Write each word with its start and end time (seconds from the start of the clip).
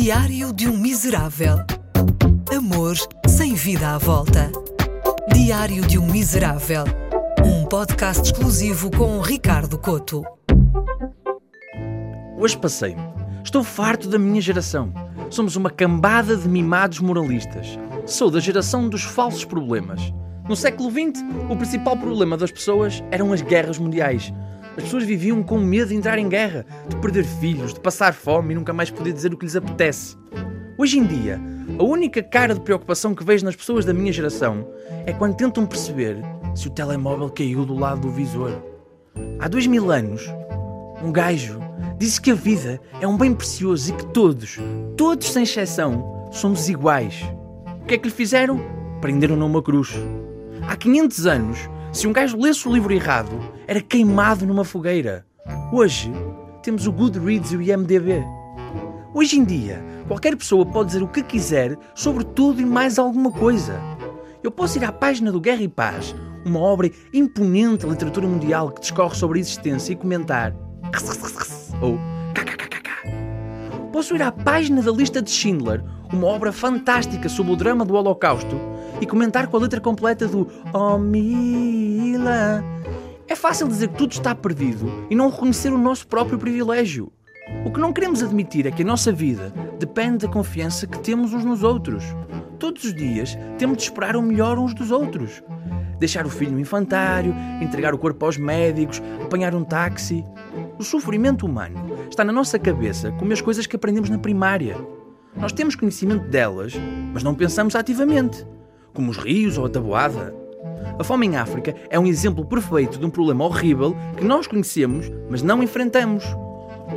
Diário 0.00 0.52
de 0.52 0.68
um 0.68 0.76
Miserável. 0.76 1.56
Amor 2.56 2.94
sem 3.26 3.54
vida 3.54 3.96
à 3.96 3.98
volta. 3.98 4.48
Diário 5.34 5.84
de 5.84 5.98
um 5.98 6.06
Miserável. 6.06 6.84
Um 7.44 7.66
podcast 7.66 8.22
exclusivo 8.22 8.92
com 8.92 9.20
Ricardo 9.20 9.76
Coto. 9.76 10.22
Hoje 12.38 12.56
passei-me. 12.56 13.02
Estou 13.42 13.64
farto 13.64 14.08
da 14.08 14.20
minha 14.20 14.40
geração. 14.40 14.94
Somos 15.30 15.56
uma 15.56 15.68
cambada 15.68 16.36
de 16.36 16.48
mimados 16.48 17.00
moralistas. 17.00 17.76
Sou 18.06 18.30
da 18.30 18.38
geração 18.38 18.88
dos 18.88 19.02
falsos 19.02 19.44
problemas. 19.44 20.00
No 20.48 20.54
século 20.54 20.92
XX, 20.92 21.24
o 21.50 21.56
principal 21.56 21.96
problema 21.96 22.36
das 22.36 22.52
pessoas 22.52 23.02
eram 23.10 23.32
as 23.32 23.42
guerras 23.42 23.78
mundiais. 23.78 24.32
As 24.78 24.84
pessoas 24.84 25.02
viviam 25.02 25.42
com 25.42 25.58
medo 25.58 25.88
de 25.88 25.96
entrar 25.96 26.20
em 26.20 26.28
guerra, 26.28 26.64
de 26.88 26.94
perder 26.98 27.24
filhos, 27.24 27.74
de 27.74 27.80
passar 27.80 28.14
fome 28.14 28.52
e 28.52 28.54
nunca 28.54 28.72
mais 28.72 28.92
poder 28.92 29.12
dizer 29.12 29.34
o 29.34 29.36
que 29.36 29.44
lhes 29.44 29.56
apetece. 29.56 30.16
Hoje 30.78 31.00
em 31.00 31.04
dia, 31.04 31.40
a 31.76 31.82
única 31.82 32.22
cara 32.22 32.54
de 32.54 32.60
preocupação 32.60 33.12
que 33.12 33.24
vejo 33.24 33.44
nas 33.44 33.56
pessoas 33.56 33.84
da 33.84 33.92
minha 33.92 34.12
geração 34.12 34.68
é 35.04 35.12
quando 35.12 35.34
tentam 35.34 35.66
perceber 35.66 36.18
se 36.54 36.68
o 36.68 36.70
telemóvel 36.70 37.28
caiu 37.28 37.66
do 37.66 37.74
lado 37.74 38.02
do 38.02 38.12
visor. 38.12 38.52
Há 39.40 39.48
dois 39.48 39.66
mil 39.66 39.90
anos, 39.90 40.22
um 41.02 41.10
gajo 41.10 41.58
disse 41.98 42.20
que 42.20 42.30
a 42.30 42.36
vida 42.36 42.80
é 43.00 43.06
um 43.06 43.16
bem 43.16 43.34
precioso 43.34 43.90
e 43.90 43.96
que 43.96 44.06
todos, 44.06 44.60
todos 44.96 45.32
sem 45.32 45.42
exceção, 45.42 46.28
somos 46.30 46.68
iguais. 46.68 47.20
O 47.82 47.84
que 47.86 47.94
é 47.94 47.98
que 47.98 48.06
lhe 48.06 48.14
fizeram? 48.14 48.60
Prenderam-no 49.00 49.44
uma 49.44 49.60
cruz. 49.60 49.92
Há 50.68 50.76
500 50.76 51.26
anos, 51.26 51.58
se 51.92 52.06
um 52.06 52.12
gajo 52.12 52.36
lesse 52.38 52.68
o 52.68 52.72
livro 52.72 52.92
errado, 52.92 53.30
era 53.66 53.80
queimado 53.80 54.46
numa 54.46 54.64
fogueira. 54.64 55.26
Hoje, 55.72 56.12
temos 56.62 56.86
o 56.86 56.92
Goodreads 56.92 57.52
e 57.52 57.56
o 57.56 57.62
IMDB. 57.62 58.22
Hoje 59.14 59.38
em 59.38 59.44
dia, 59.44 59.82
qualquer 60.06 60.36
pessoa 60.36 60.66
pode 60.66 60.88
dizer 60.88 61.02
o 61.02 61.08
que 61.08 61.22
quiser 61.22 61.76
sobre 61.94 62.24
tudo 62.24 62.60
e 62.60 62.66
mais 62.66 62.98
alguma 62.98 63.32
coisa. 63.32 63.80
Eu 64.42 64.50
posso 64.50 64.78
ir 64.78 64.84
à 64.84 64.92
página 64.92 65.32
do 65.32 65.40
Guerra 65.40 65.62
e 65.62 65.68
Paz, 65.68 66.14
uma 66.44 66.60
obra 66.60 66.90
imponente 67.12 67.86
da 67.86 67.92
literatura 67.92 68.26
mundial 68.26 68.70
que 68.70 68.80
discorre 68.80 69.16
sobre 69.16 69.38
a 69.38 69.40
existência 69.40 69.92
e 69.92 69.96
comentar 69.96 70.54
ou. 71.80 71.98
Posso 73.90 74.14
ir 74.14 74.22
à 74.22 74.30
página 74.30 74.80
da 74.80 74.92
lista 74.92 75.20
de 75.20 75.30
Schindler, 75.30 75.82
uma 76.12 76.26
obra 76.26 76.52
fantástica 76.52 77.28
sobre 77.28 77.52
o 77.52 77.56
drama 77.56 77.84
do 77.84 77.94
Holocausto, 77.94 78.56
e 79.00 79.06
comentar 79.06 79.46
com 79.46 79.56
a 79.56 79.60
letra 79.60 79.80
completa 79.80 80.26
do 80.26 80.48
Oh 80.72 80.98
Mila. 80.98 82.64
É 83.26 83.36
fácil 83.36 83.68
dizer 83.68 83.88
que 83.88 83.98
tudo 83.98 84.12
está 84.12 84.34
perdido 84.34 85.06
e 85.10 85.14
não 85.14 85.30
reconhecer 85.30 85.72
o 85.72 85.78
nosso 85.78 86.06
próprio 86.06 86.38
privilégio. 86.38 87.12
O 87.64 87.70
que 87.70 87.80
não 87.80 87.92
queremos 87.92 88.22
admitir 88.22 88.66
é 88.66 88.70
que 88.70 88.82
a 88.82 88.86
nossa 88.86 89.12
vida 89.12 89.52
depende 89.78 90.26
da 90.26 90.32
confiança 90.32 90.86
que 90.86 90.98
temos 90.98 91.32
uns 91.32 91.44
nos 91.44 91.62
outros. 91.62 92.04
Todos 92.58 92.84
os 92.84 92.94
dias 92.94 93.38
temos 93.58 93.78
de 93.78 93.84
esperar 93.84 94.16
o 94.16 94.22
melhor 94.22 94.58
uns 94.58 94.74
dos 94.74 94.90
outros. 94.90 95.42
Deixar 95.98 96.26
o 96.26 96.30
filho 96.30 96.52
no 96.52 96.60
infantário, 96.60 97.34
entregar 97.60 97.92
o 97.94 97.98
corpo 97.98 98.24
aos 98.24 98.36
médicos, 98.36 99.02
apanhar 99.22 99.54
um 99.54 99.64
táxi. 99.64 100.24
O 100.78 100.82
sofrimento 100.82 101.44
humano 101.46 101.96
está 102.08 102.24
na 102.24 102.32
nossa 102.32 102.58
cabeça 102.58 103.12
como 103.12 103.32
as 103.32 103.40
coisas 103.40 103.66
que 103.66 103.76
aprendemos 103.76 104.10
na 104.10 104.18
primária. 104.18 104.76
Nós 105.36 105.52
temos 105.52 105.76
conhecimento 105.76 106.28
delas, 106.28 106.74
mas 107.12 107.22
não 107.22 107.34
pensamos 107.34 107.74
ativamente 107.76 108.46
como 108.92 109.10
os 109.10 109.16
rios 109.16 109.58
ou 109.58 109.66
a 109.66 109.68
tabuada. 109.68 110.34
A 110.98 111.04
fome 111.04 111.26
em 111.26 111.36
África 111.36 111.74
é 111.88 111.98
um 111.98 112.06
exemplo 112.06 112.44
perfeito 112.44 112.98
de 112.98 113.06
um 113.06 113.10
problema 113.10 113.44
horrível 113.44 113.96
que 114.16 114.24
nós 114.24 114.46
conhecemos, 114.46 115.10
mas 115.30 115.42
não 115.42 115.62
enfrentamos. 115.62 116.24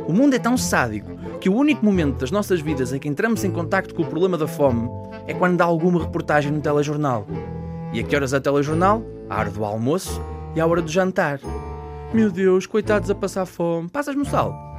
O 0.06 0.12
mundo 0.12 0.34
é 0.34 0.38
tão 0.38 0.56
sádico 0.56 1.10
que 1.40 1.48
o 1.48 1.54
único 1.54 1.84
momento 1.84 2.18
das 2.18 2.30
nossas 2.30 2.60
vidas 2.60 2.92
em 2.92 2.98
que 2.98 3.08
entramos 3.08 3.44
em 3.44 3.50
contacto 3.50 3.94
com 3.94 4.02
o 4.02 4.06
problema 4.06 4.38
da 4.38 4.48
fome 4.48 4.88
é 5.26 5.34
quando 5.34 5.60
há 5.60 5.64
alguma 5.64 6.00
reportagem 6.00 6.50
no 6.50 6.60
telejornal. 6.60 7.26
E 7.92 8.00
a 8.00 8.02
que 8.02 8.16
horas 8.16 8.32
é 8.32 8.38
o 8.38 8.40
telejornal? 8.40 9.02
A 9.28 9.38
hora 9.38 9.50
do 9.50 9.64
almoço 9.64 10.20
e 10.54 10.60
a 10.60 10.66
hora 10.66 10.82
do 10.82 10.90
jantar. 10.90 11.40
Meu 12.12 12.30
Deus, 12.30 12.66
coitados 12.66 13.10
a 13.10 13.14
passar 13.14 13.46
fome. 13.46 13.88
Passas-me 13.88 14.24
sal? 14.24 14.71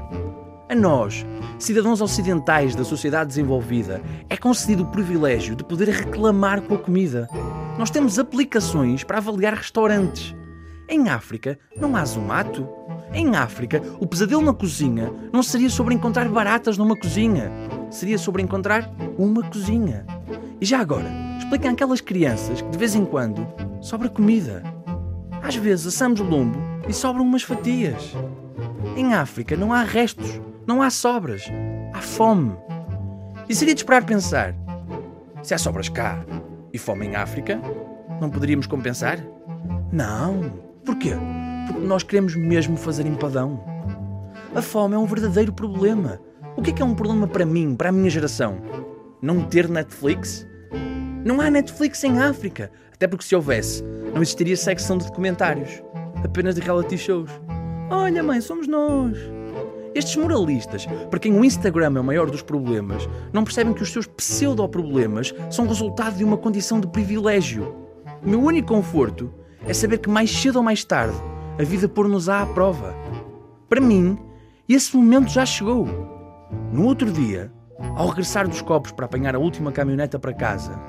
A 0.73 0.75
nós, 0.75 1.23
cidadãos 1.59 2.01
ocidentais 2.01 2.73
da 2.73 2.83
sociedade 2.83 3.27
desenvolvida, 3.27 4.01
é 4.27 4.35
concedido 4.35 4.81
o 4.81 4.87
privilégio 4.87 5.55
de 5.55 5.63
poder 5.63 5.87
reclamar 5.87 6.63
com 6.63 6.73
a 6.73 6.79
comida. 6.79 7.29
Nós 7.77 7.91
temos 7.91 8.17
aplicações 8.17 9.03
para 9.03 9.19
avaliar 9.19 9.53
restaurantes. 9.53 10.35
Em 10.89 11.09
África, 11.09 11.59
não 11.79 11.95
há 11.95 12.03
zumato. 12.03 12.67
Em 13.13 13.35
África, 13.35 13.83
o 13.99 14.07
pesadelo 14.07 14.41
na 14.41 14.51
cozinha 14.51 15.13
não 15.31 15.43
seria 15.43 15.69
sobre 15.69 15.93
encontrar 15.93 16.27
baratas 16.27 16.75
numa 16.75 16.97
cozinha, 16.97 17.51
seria 17.91 18.17
sobre 18.17 18.41
encontrar 18.41 18.91
uma 19.15 19.43
cozinha. 19.43 20.07
E 20.59 20.65
já 20.65 20.79
agora, 20.79 21.11
expliquem 21.37 21.69
àquelas 21.69 22.01
crianças 22.01 22.63
que 22.63 22.69
de 22.69 22.79
vez 22.79 22.95
em 22.95 23.05
quando 23.05 23.47
sobra 23.79 24.09
comida. 24.09 24.63
Às 25.43 25.55
vezes 25.55 25.85
assamos 25.85 26.19
lombo 26.19 26.57
e 26.89 26.93
sobram 26.93 27.23
umas 27.23 27.43
fatias. 27.43 28.15
Em 28.97 29.13
África 29.13 29.55
não 29.55 29.71
há 29.71 29.83
restos, 29.83 30.41
não 30.65 30.81
há 30.81 30.89
sobras. 30.89 31.43
Há 31.93 32.01
fome. 32.01 32.55
E 33.47 33.55
seria 33.55 33.73
de 33.73 33.81
esperar 33.81 34.05
pensar: 34.05 34.55
se 35.41 35.53
há 35.53 35.57
sobras 35.57 35.89
cá 35.89 36.23
e 36.71 36.77
fome 36.77 37.07
em 37.07 37.15
África, 37.15 37.59
não 38.19 38.29
poderíamos 38.29 38.67
compensar? 38.67 39.19
Não. 39.91 40.61
Porquê? 40.85 41.13
Porque 41.67 41.85
nós 41.85 42.03
queremos 42.03 42.35
mesmo 42.35 42.77
fazer 42.77 43.05
empadão. 43.05 43.63
A 44.55 44.61
fome 44.61 44.95
é 44.95 44.97
um 44.97 45.05
verdadeiro 45.05 45.53
problema. 45.53 46.19
O 46.55 46.61
que 46.61 46.69
é 46.69 46.73
que 46.73 46.81
é 46.81 46.85
um 46.85 46.95
problema 46.95 47.27
para 47.27 47.45
mim, 47.45 47.75
para 47.75 47.89
a 47.89 47.91
minha 47.91 48.09
geração? 48.09 48.57
Não 49.21 49.43
ter 49.43 49.67
Netflix? 49.67 50.47
Não 51.25 51.41
há 51.41 51.49
Netflix 51.49 52.03
em 52.03 52.19
África. 52.19 52.71
Até 52.93 53.07
porque 53.07 53.25
se 53.25 53.35
houvesse, 53.35 53.83
não 54.13 54.21
existiria 54.21 54.55
secção 54.55 54.97
de 54.97 55.05
documentários. 55.05 55.81
Apenas 56.23 56.55
de 56.55 56.61
reality 56.61 56.97
shows. 56.97 57.29
Olha, 57.89 58.21
mãe, 58.21 58.39
somos 58.41 58.67
nós. 58.67 59.17
Estes 59.95 60.15
moralistas, 60.15 60.87
para 61.09 61.19
quem 61.19 61.37
o 61.37 61.45
Instagram 61.45 61.93
é 61.97 61.99
o 61.99 62.03
maior 62.03 62.29
dos 62.29 62.41
problemas, 62.41 63.07
não 63.31 63.43
percebem 63.43 63.73
que 63.73 63.83
os 63.83 63.91
seus 63.91 64.07
pseudo-problemas 64.07 65.33
são 65.51 65.67
resultado 65.67 66.17
de 66.17 66.23
uma 66.23 66.37
condição 66.37 66.79
de 66.79 66.87
privilégio. 66.87 67.75
O 68.23 68.29
meu 68.29 68.41
único 68.41 68.69
conforto 68.69 69.31
é 69.67 69.73
saber 69.73 69.99
que 69.99 70.09
mais 70.09 70.31
cedo 70.31 70.55
ou 70.55 70.63
mais 70.63 70.83
tarde 70.83 71.15
a 71.59 71.63
vida 71.63 71.87
pôr-nos-á 71.87 72.41
à 72.41 72.45
prova. 72.47 72.95
Para 73.69 73.79
mim, 73.79 74.17
esse 74.67 74.95
momento 74.97 75.29
já 75.29 75.45
chegou. 75.45 75.87
No 76.71 76.85
outro 76.85 77.11
dia, 77.11 77.51
ao 77.95 78.07
regressar 78.07 78.47
dos 78.47 78.61
copos 78.61 78.91
para 78.91 79.05
apanhar 79.05 79.35
a 79.35 79.39
última 79.39 79.71
caminhoneta 79.71 80.17
para 80.17 80.33
casa, 80.33 80.79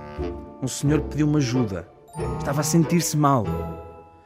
um 0.62 0.68
senhor 0.68 1.02
pediu-me 1.02 1.36
ajuda. 1.36 1.86
Estava 2.38 2.62
a 2.62 2.64
sentir-se 2.64 3.16
mal. 3.16 3.44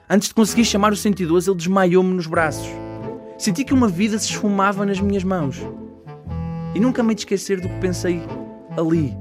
Antes 0.09 0.29
de 0.29 0.35
conseguir 0.35 0.65
chamar 0.65 0.93
o 0.93 0.97
112, 0.97 1.51
ele 1.51 1.57
desmaiou-me 1.57 2.15
nos 2.15 2.27
braços. 2.27 2.88
Senti 3.39 3.65
que 3.65 3.73
uma 3.73 3.87
vida 3.87 4.19
se 4.19 4.27
esfumava 4.31 4.85
nas 4.85 5.01
minhas 5.01 5.23
mãos. 5.23 5.63
E 6.75 6.81
nunca 6.81 7.05
me 7.05 7.15
esquecer 7.15 7.61
do 7.61 7.69
que 7.69 7.79
pensei 7.79 8.21
ali, 8.77 9.17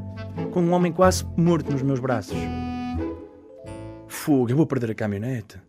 com 0.51 0.61
um 0.61 0.73
homem 0.73 0.91
quase 0.91 1.23
morto 1.37 1.71
nos 1.71 1.83
meus 1.83 1.99
braços. 1.99 2.35
Fogo, 4.07 4.49
eu 4.49 4.57
vou 4.57 4.65
perder 4.65 4.89
a 4.89 4.95
caminhonete. 4.95 5.61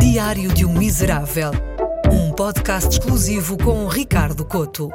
Diário 0.00 0.54
de 0.54 0.64
um 0.64 0.72
Miserável. 0.72 1.50
Um 2.12 2.32
podcast 2.32 2.90
exclusivo 2.90 3.58
com 3.58 3.88
Ricardo 3.88 4.44
Coto. 4.44 4.90